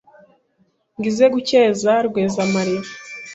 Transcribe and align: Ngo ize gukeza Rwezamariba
Ngo 0.97 1.05
ize 1.11 1.25
gukeza 1.33 1.91
Rwezamariba 2.07 2.89